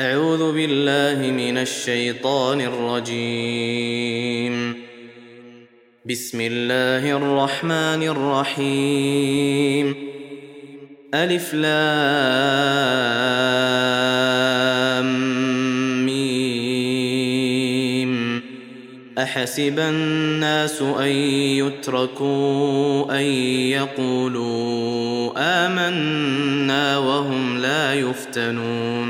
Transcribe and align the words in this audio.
أعوذ 0.00 0.52
بالله 0.52 1.30
من 1.30 1.58
الشيطان 1.58 2.60
الرجيم. 2.60 4.74
بسم 6.10 6.40
الله 6.40 7.16
الرحمن 7.16 8.02
الرحيم. 8.08 9.94
ألف 11.14 11.54
لام 11.54 11.70
ميم. 16.06 18.12
أحسب 19.18 19.78
الناس 19.78 20.82
أن 20.82 21.08
يتركوا 21.60 23.18
أن 23.18 23.24
يقولوا 23.76 25.32
آمنا 25.36 26.98
وهم 26.98 27.58
لا 27.58 27.94
يفتنون. 27.94 29.09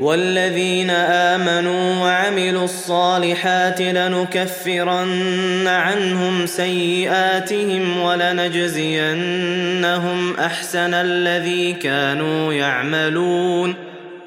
والذين 0.00 0.90
آمنوا 0.90 2.02
وعملوا 2.02 2.64
الصالحات 2.64 3.80
لنكفرن 3.80 5.66
عنهم 5.66 6.46
سيئاتهم 6.46 8.00
ولنجزينهم 8.00 9.16
أحسن 10.36 10.94
الذي 10.94 11.72
كانوا 11.72 12.52
يعملون. 12.52 13.74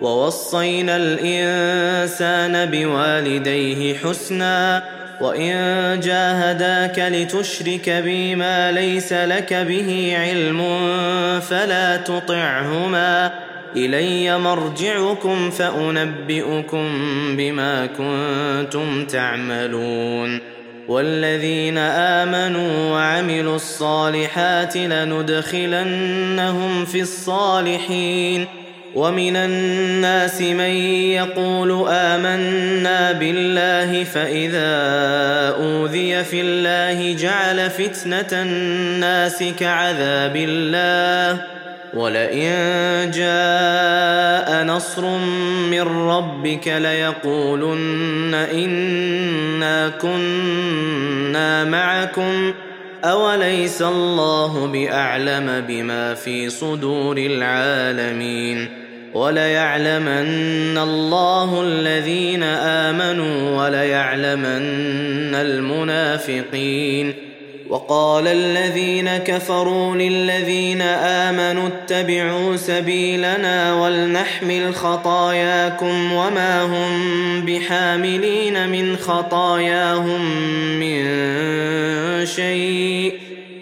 ووصينا 0.01 0.97
الإنسان 0.97 2.65
بوالديه 2.65 3.97
حسنا. 3.97 4.83
وإن 5.21 5.53
جاهداك 6.03 6.99
لتشرك 6.99 7.89
بي 7.89 8.35
ما 8.35 8.71
ليس 8.71 9.13
لك 9.13 9.53
به 9.53 10.17
علم 10.19 10.63
فلا 11.41 11.97
تطعهما. 11.97 13.46
إلي 13.75 14.39
مرجعكم 14.39 15.49
فأنبئكم 15.49 16.87
بما 17.37 17.85
كنتم 17.85 19.05
تعملون. 19.05 20.39
والذين 20.87 21.77
آمنوا 21.77 22.91
وعملوا 22.91 23.55
الصالحات 23.55 24.77
لندخلنهم 24.77 26.85
في 26.85 27.01
الصالحين. 27.01 28.45
ومن 28.95 29.35
الناس 29.35 30.41
من 30.41 30.71
يقول 31.11 31.85
آمنا 31.89 33.11
بالله 33.11 34.03
فإذا 34.03 34.75
أوذي 35.59 36.23
في 36.23 36.41
الله 36.41 37.13
جعل 37.13 37.69
فتنة 37.69 38.41
الناس 38.41 39.43
كعذاب 39.59 40.35
الله. 40.35 41.41
ولئن 41.93 42.51
جاء 43.11 44.63
نصر 44.63 45.17
من 45.71 45.81
ربك 45.81 46.67
ليقولن 46.67 48.33
إنا 48.33 49.89
كنا 49.89 51.63
معكم 51.63 52.53
أوليس 53.03 53.81
الله 53.81 54.67
بأعلم 54.67 55.63
بما 55.67 56.13
في 56.13 56.49
صدور 56.49 57.17
العالمين 57.17 58.67
وليعلمن 59.13 60.77
الله 60.77 61.61
الذين 61.63 62.43
آمنوا 62.43 63.63
وليعلمن 63.63 65.35
المنافقين 65.35 67.26
وقال 67.69 68.27
الذين 68.27 69.17
كفروا 69.17 69.95
للذين 69.95 70.81
آمنوا 70.81 71.67
اتبعوا 71.67 72.55
سبيلنا 72.55 73.73
ولنحمل 73.73 74.75
خطاياكم 74.75 76.13
وما 76.13 76.63
هم 76.63 77.45
بحاملين 77.45 78.69
من 78.69 78.97
خطاياهم 78.97 80.21
من 80.79 81.05
شيء 82.25 83.13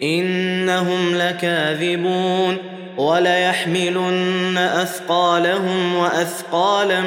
إنهم 0.04 1.16
لكاذبون 1.16 2.58
وليحملن 2.98 4.58
أثقالهم 4.58 5.96
وأثقالا 5.96 7.02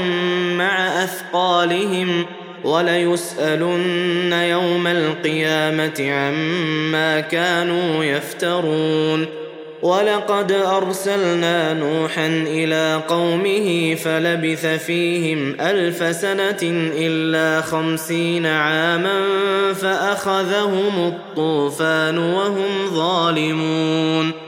مع 0.57 1.05
أثقالهم 1.05 2.27
وليسألن 2.69 4.33
يوم 4.33 4.87
القيامة 4.87 6.13
عما 6.13 7.21
كانوا 7.21 8.05
يفترون. 8.05 9.27
ولقد 9.83 10.53
أرسلنا 10.53 11.75
نوحا 11.75 12.27
إلى 12.27 13.03
قومه 13.09 13.95
فلبث 13.95 14.67
فيهم 14.67 15.57
ألف 15.61 16.17
سنة 16.17 16.91
إلا 16.97 17.61
خمسين 17.61 18.47
عاما 18.47 19.21
فأخذهم 19.75 21.07
الطوفان 21.07 22.19
وهم 22.19 22.91
ظالمون. 22.91 24.48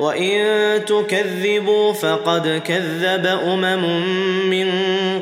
وان 0.00 0.84
تكذبوا 0.84 1.92
فقد 1.92 2.62
كذب 2.64 3.26
امم 3.26 3.84
من 4.50 4.68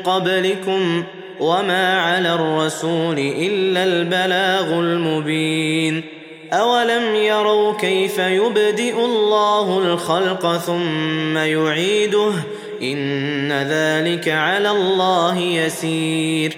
قبلكم 0.03 1.03
وما 1.39 1.99
على 2.01 2.33
الرسول 2.33 3.19
الا 3.19 3.83
البلاغ 3.83 4.79
المبين 4.79 6.03
اولم 6.53 7.15
يروا 7.15 7.73
كيف 7.73 8.19
يبدئ 8.19 9.05
الله 9.05 9.77
الخلق 9.79 10.57
ثم 10.57 11.37
يعيده 11.37 12.31
ان 12.81 13.51
ذلك 13.51 14.29
على 14.29 14.71
الله 14.71 15.39
يسير 15.39 16.57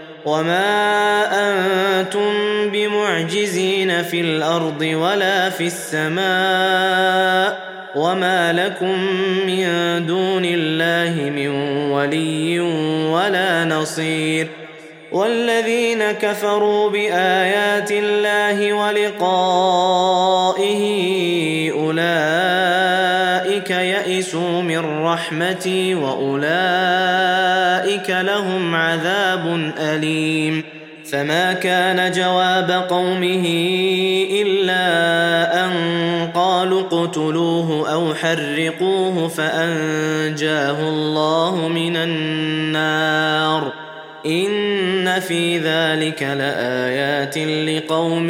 وما 0.25 1.23
أنتم 1.33 2.31
بمعجزين 2.71 4.03
في 4.03 4.21
الأرض 4.21 4.81
ولا 4.81 5.49
في 5.49 5.67
السماء 5.67 7.61
وما 7.95 8.53
لكم 8.53 8.99
من 9.45 9.65
دون 10.07 10.45
الله 10.45 11.29
من 11.29 11.47
ولي 11.91 12.59
ولا 13.09 13.65
نصير 13.65 14.47
والذين 15.11 16.11
كفروا 16.11 16.89
بايات 16.89 17.91
الله 17.91 18.73
ولقائه 18.73 19.61
اولئك 21.71 22.80
يئسوا 23.69 24.61
من 24.61 25.03
رحمتي 25.03 25.95
وأولئك 25.95 26.49
لهم 28.09 28.75
عذاب 28.75 29.71
أليم. 29.79 30.63
فما 31.11 31.53
كان 31.53 32.11
جواب 32.11 32.71
قومه 32.89 33.45
إلا 34.41 35.65
أن 35.65 35.71
قالوا 36.33 36.81
اقتلوه 36.81 37.93
أو 37.93 38.15
حرقوه 38.15 39.27
فأنجاه 39.27 40.89
الله 40.89 41.67
من 41.67 41.95
النار. 41.95 43.71
إن 44.25 45.19
في 45.19 45.57
ذلك 45.57 46.23
لآيات 46.23 47.37
لقوم 47.37 48.29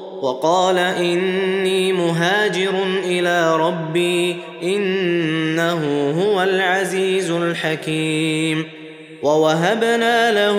وقال 0.21 0.77
إني 0.77 1.93
مهاجر 1.93 2.73
إلى 3.03 3.55
ربي 3.57 4.37
إنه 4.63 6.11
هو 6.21 6.43
العزيز 6.43 7.31
الحكيم. 7.31 8.65
ووهبنا 9.23 10.31
له 10.31 10.57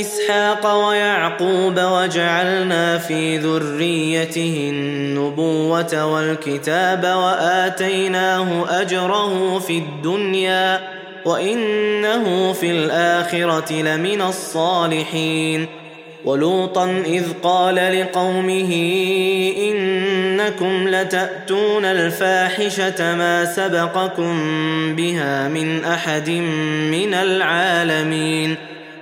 إسحاق 0.00 0.88
ويعقوب 0.88 1.80
وجعلنا 1.80 2.98
في 2.98 3.36
ذريته 3.38 4.70
النبوة 4.72 6.06
والكتاب 6.06 7.04
وآتيناه 7.04 8.80
أجره 8.80 9.58
في 9.58 9.78
الدنيا 9.78 10.80
وإنه 11.24 12.52
في 12.52 12.70
الآخرة 12.70 13.72
لمن 13.72 14.22
الصالحين. 14.22 15.79
ولوطا 16.24 17.02
إذ 17.06 17.24
قال 17.42 17.74
لقومه 17.74 18.72
إنكم 19.58 20.88
لتأتون 20.88 21.84
الفاحشة 21.84 23.16
ما 23.16 23.44
سبقكم 23.44 24.36
بها 24.96 25.48
من 25.48 25.84
أحد 25.84 26.30
من 26.90 27.14
العالمين 27.14 28.56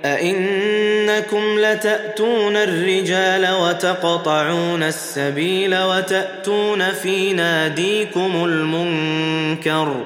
أئنكم 0.05 1.59
لتأتون 1.59 2.55
الرجال 2.55 3.47
وتقطعون 3.53 4.83
السبيل 4.83 5.77
وتأتون 5.77 6.91
في 6.91 7.33
ناديكم 7.33 8.45
المنكر 8.45 10.05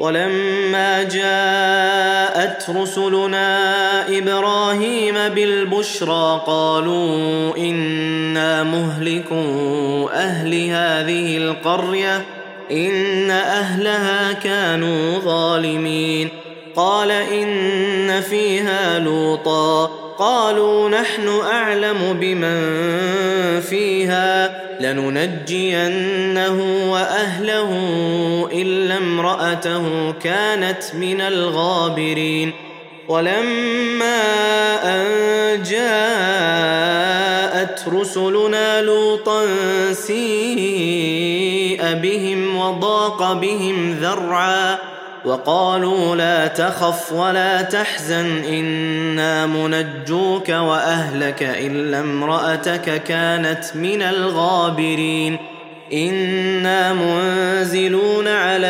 ولما 0.00 1.02
جاءت 1.02 2.70
رسلنا 2.70 4.18
إبراهيم 4.18 5.14
بالبشرى 5.14 6.42
قالوا 6.46 7.56
إنا 7.56 8.62
مهلكوا 8.62 10.10
أهل 10.12 10.54
هذه 10.54 11.36
القرية 11.36 12.24
إن 12.70 13.30
أهلها 13.30 14.32
كانوا 14.32 15.18
ظالمين. 15.18 16.28
قال 16.76 17.10
إن 17.10 18.20
فيها 18.20 18.98
لوطا. 18.98 20.05
قالوا 20.18 20.88
نحن 20.88 21.28
أعلم 21.52 22.16
بمن 22.20 23.60
فيها 23.60 24.62
لننجينه 24.80 26.58
وأهله 26.92 27.70
إلا 28.52 28.96
امرأته 28.96 30.12
كانت 30.12 30.82
من 30.94 31.20
الغابرين. 31.20 32.52
ولما 33.08 34.22
أن 34.84 35.06
جاءت 35.62 36.96
رسلنا 37.88 38.82
لوطا 38.82 39.46
سيء 39.92 41.82
بهم 41.82 42.56
وضاق 42.56 43.32
بهم 43.32 43.98
ذرعا 44.00 44.78
وقالوا 45.26 46.16
لا 46.16 46.46
تخف 46.46 47.12
ولا 47.12 47.62
تحزن 47.62 48.44
إنا 48.44 49.46
منجوك 49.46 50.48
وأهلك 50.48 51.42
إلا 51.42 52.00
امرأتك 52.00 53.02
كانت 53.02 53.64
من 53.74 54.02
الغابرين. 54.02 55.38
إنا 55.92 56.92
منزلون 56.92 58.28
على 58.28 58.66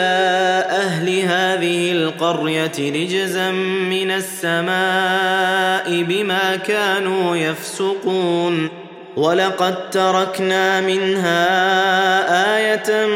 أهل 0.71 1.21
هذه 1.21 1.93
القرية 1.93 2.73
رجزا 2.79 3.51
من 3.91 4.11
السماء 4.11 6.03
بما 6.03 6.57
كانوا 6.57 7.37
يفسقون. 7.37 8.86
ولقد 9.17 9.91
تركنا 9.91 10.81
منها 10.81 11.47
آية 12.57 13.07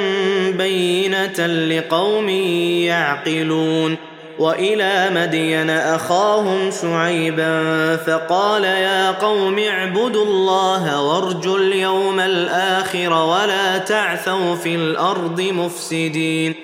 بينة 0.51 1.47
لقوم 1.47 2.29
يعقلون. 2.29 3.97
وإلى 4.39 5.11
مدين 5.15 5.71
أخاهم 5.71 6.71
شعيبا 6.83 7.97
فقال 7.97 8.65
يا 8.65 9.11
قوم 9.11 9.59
اعبدوا 9.59 10.25
الله 10.25 11.03
وارجوا 11.03 11.59
اليوم 11.59 12.21
الآخر 12.21 13.13
ولا 13.13 13.79
تعثوا 13.79 14.55
في 14.55 14.75
الأرض 14.75 15.41
مفسدين. 15.41 16.55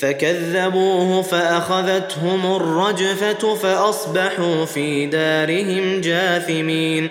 فكذبوه 0.00 1.22
فأخذتهم 1.22 2.56
الرجفة 2.56 3.54
فأصبحوا 3.54 4.64
في 4.64 5.06
دارهم 5.06 6.00
جاثمين. 6.00 7.10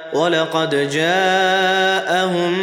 ولقد 0.13 0.89
جاءهم 0.89 2.53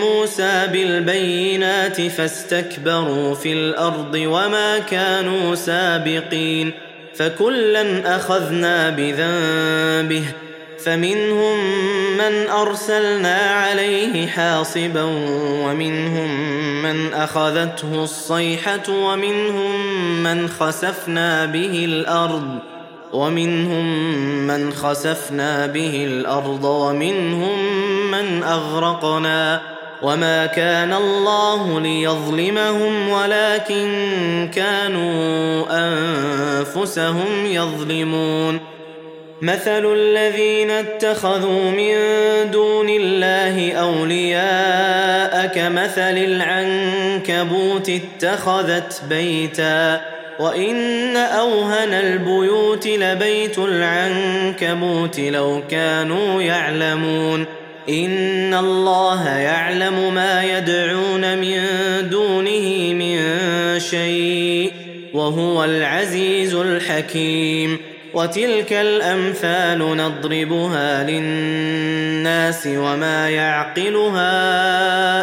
موسى 0.00 0.66
بالبينات 0.72 2.00
فاستكبروا 2.00 3.34
في 3.34 3.52
الأرض 3.52 4.14
وما 4.14 4.78
كانوا 4.78 5.54
سابقين 5.54 6.72
فكلا 7.14 8.16
اخذنا 8.16 8.90
بذنبه 8.90 10.24
فمنهم 10.84 11.58
من 12.14 12.50
ارسلنا 12.50 13.36
عليه 13.36 14.26
حاصبا 14.26 15.02
ومنهم 15.64 16.30
من 16.82 17.14
اخذته 17.14 18.04
الصيحه 18.04 18.88
ومنهم 18.88 19.82
من 20.22 20.48
خسفنا 20.48 21.44
به 21.44 21.84
الأرض 21.84 22.73
ومنهم 23.14 23.86
من 24.46 24.72
خسفنا 24.72 25.66
به 25.66 26.04
الأرض 26.04 26.64
ومنهم 26.64 27.58
من 28.10 28.42
أغرقنا 28.42 29.60
وما 30.02 30.46
كان 30.46 30.92
الله 30.92 31.80
ليظلمهم 31.80 33.08
ولكن 33.08 34.50
كانوا 34.54 35.64
أنفسهم 35.70 37.46
يظلمون. 37.46 38.60
مثل 39.42 39.92
الذين 39.92 40.70
اتخذوا 40.70 41.70
من 41.70 41.94
دون 42.50 42.88
الله 42.88 43.72
أولياء 43.72 45.46
كمثل 45.46 46.16
العنكبوت 46.18 47.90
اتخذت 47.90 49.02
بيتا 49.08 50.13
وان 50.38 51.16
اوهن 51.16 51.94
البيوت 51.94 52.86
لبيت 52.86 53.58
العنكبوت 53.58 55.20
لو 55.20 55.62
كانوا 55.70 56.42
يعلمون 56.42 57.46
ان 57.88 58.54
الله 58.54 59.28
يعلم 59.28 60.14
ما 60.14 60.44
يدعون 60.44 61.38
من 61.38 61.60
دونه 62.10 62.94
من 62.94 63.18
شيء 63.80 64.72
وهو 65.14 65.64
العزيز 65.64 66.54
الحكيم 66.54 67.78
وتلك 68.14 68.72
الامثال 68.72 69.78
نضربها 69.78 71.04
للناس 71.10 72.66
وما 72.66 73.30
يعقلها 73.30 74.30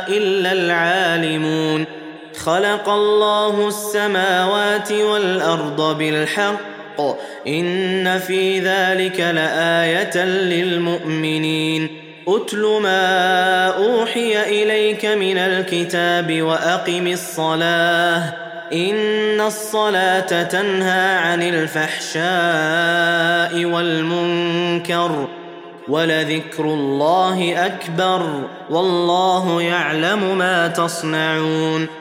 الا 0.08 0.52
العالمون 0.52 2.01
خلق 2.46 2.90
الله 2.90 3.68
السماوات 3.68 4.92
والأرض 4.92 5.98
بالحق. 5.98 7.02
إن 7.48 8.20
في 8.20 8.60
ذلك 8.60 9.20
لآية 9.20 10.26
للمؤمنين. 10.26 11.88
اتل 12.28 12.80
ما 12.84 13.68
أوحي 13.68 14.64
إليك 14.64 15.06
من 15.06 15.38
الكتاب 15.38 16.42
وأقم 16.42 17.08
الصلاة. 17.08 18.34
إن 18.74 19.42
الصلاة 19.42 20.44
تنهى 20.44 21.18
عن 21.18 21.44
الفحشاء 21.44 22.22
والمنكر 23.66 25.28
ولذكر 25.88 26.64
الله 26.64 27.66
أكبر. 27.66 28.44
والله 28.70 29.62
يعلم 29.62 30.38
ما 30.38 30.68
تصنعون. 30.68 32.01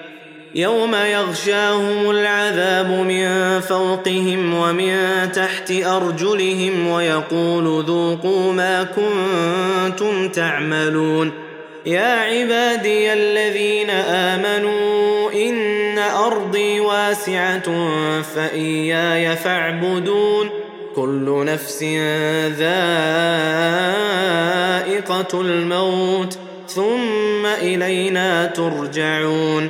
يوم 0.55 0.95
يغشاهم 0.95 2.09
العذاب 2.09 2.89
من 2.89 3.59
فوقهم 3.59 4.53
ومن 4.53 4.97
تحت 5.31 5.71
أرجلهم 5.71 6.87
ويقول 6.87 7.83
ذوقوا 7.83 8.53
ما 8.53 8.83
كنتم 8.83 10.29
تعملون. 10.29 11.31
يا 11.85 12.15
عبادي 12.15 13.13
الذين 13.13 13.89
آمنوا 13.89 15.31
إن 15.31 15.99
أرضي 15.99 16.79
واسعة 16.79 17.91
فإياي 18.35 19.35
فاعبدون. 19.35 20.49
كل 20.95 21.45
نفس 21.45 21.83
ذائقة 22.59 22.71
الموت 25.41 26.37
ثم 26.67 27.45
إلينا 27.45 28.45
ترجعون. 28.45 29.69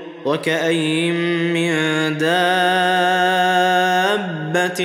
وكاين 0.25 1.15
من 1.53 1.73
دابة 2.17 2.31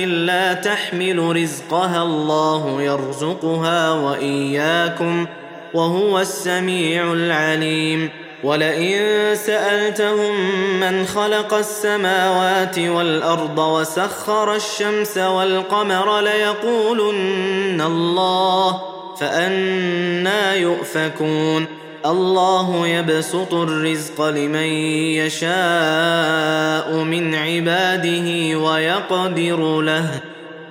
لا 0.05 0.53
تحمل 0.53 1.35
رزقها 1.35 2.03
الله 2.03 2.81
يرزقها 2.81 3.91
وإياكم 3.91 5.25
وهو 5.73 6.19
السميع 6.19 7.13
العليم. 7.13 8.09
ولئن 8.43 9.35
سألتهم 9.35 10.51
من 10.79 11.05
خلق 11.05 11.53
السماوات 11.53 12.79
والأرض 12.79 13.57
وسخر 13.57 14.55
الشمس 14.55 15.17
والقمر 15.17 16.21
ليقولن 16.21 17.81
الله 17.81 18.81
فأنا 19.19 20.55
يؤفكون. 20.55 21.86
الله 22.11 22.87
يبسط 22.87 23.53
الرزق 23.53 24.21
لمن 24.21 24.67
يشاء 25.17 26.93
من 26.93 27.35
عباده 27.35 28.59
ويقدر 28.59 29.81
له. 29.81 30.09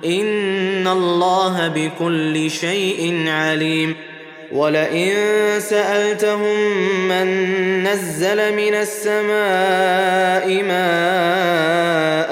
إن 0.05 0.87
الله 0.87 1.67
بكل 1.67 2.51
شيء 2.51 3.25
عليم. 3.27 3.95
ولئن 4.51 5.13
سألتهم 5.59 6.71
من 7.07 7.27
نزل 7.83 8.53
من 8.53 8.73
السماء 8.73 10.63
ماء 10.63 12.31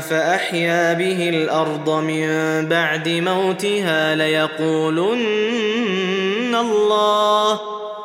فأحيا 0.00 0.92
به 0.92 1.28
الأرض 1.28 1.90
من 1.90 2.28
بعد 2.68 3.08
موتها 3.08 4.14
ليقولن 4.14 5.16
الله 6.54 7.60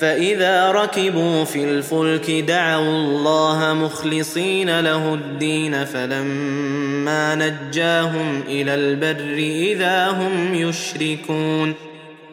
فإذا 0.00 0.70
ركبوا 0.70 1.44
في 1.44 1.64
الفلك 1.64 2.30
دعوا 2.30 2.88
الله 2.88 3.74
مخلصين 3.74 4.80
له 4.80 5.14
الدين 5.14 5.84
فلما 5.84 7.34
نجاهم 7.34 8.42
إلى 8.48 8.74
البر 8.74 9.34
إذا 9.72 10.08
هم 10.08 10.54
يشركون 10.54 11.74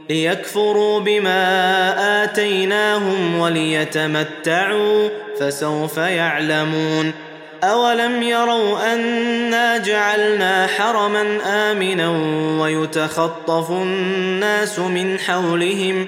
ليكفروا 0.09 0.99
بما 0.99 2.23
آتيناهم 2.23 3.39
وليتمتعوا 3.39 5.09
فسوف 5.39 5.97
يعلمون 5.97 7.13
أولم 7.63 8.23
يروا 8.23 8.93
أنا 8.93 9.77
جعلنا 9.77 10.67
حرما 10.67 11.39
آمنا 11.45 12.09
ويتخطف 12.61 13.71
الناس 13.71 14.79
من 14.79 15.19
حولهم 15.19 16.07